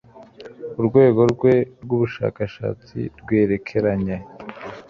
[0.79, 1.53] Urwego rwe
[1.83, 4.15] rwubushakashatsi rwerekeranye